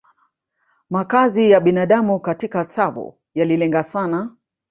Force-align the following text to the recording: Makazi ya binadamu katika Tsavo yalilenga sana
Makazi 0.89 1.51
ya 1.51 1.59
binadamu 1.59 2.19
katika 2.19 2.65
Tsavo 2.65 3.17
yalilenga 3.33 3.83
sana 3.83 4.35